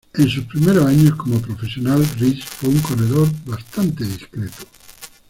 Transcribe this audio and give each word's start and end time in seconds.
En 0.17 0.27
sus 0.27 0.45
primeros 0.45 0.83
años 0.87 1.15
como 1.15 1.39
profesional, 1.39 2.03
Riis 2.17 2.43
fue 2.43 2.69
un 2.69 2.79
corredor 2.79 3.27
bastante 3.45 4.03
discreto. 4.03 4.65